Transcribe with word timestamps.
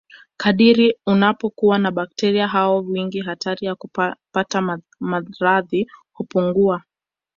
kadiri 0.37 0.95
unapokuwa 1.05 1.79
na 1.79 1.91
bakteria 1.91 2.47
hao 2.47 2.83
kwa 2.83 2.91
wingi 2.91 3.21
hatari 3.21 3.67
ya 3.67 3.75
kupata 3.75 4.79
maradhi 4.99 5.91
hupungua 6.13 6.81